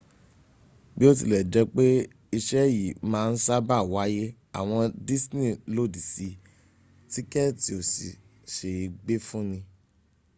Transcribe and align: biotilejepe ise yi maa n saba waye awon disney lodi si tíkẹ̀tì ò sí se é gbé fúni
biotilejepe 0.97 1.85
ise 2.37 2.61
yi 2.77 2.85
maa 3.11 3.27
n 3.33 3.35
saba 3.45 3.77
waye 3.93 4.25
awon 4.59 4.85
disney 5.07 5.51
lodi 5.75 6.01
si 6.13 6.27
tíkẹ̀tì 7.11 7.71
ò 7.77 7.79
sí 7.93 8.07
se 8.53 8.69
é 8.83 8.91
gbé 9.01 9.15
fúni 9.27 9.59